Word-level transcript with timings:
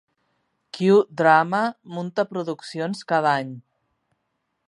Cue 0.77 0.95
Drama 1.19 1.59
munta 1.97 2.27
produccions 2.33 3.05
cada 3.13 3.37
any. 3.43 3.55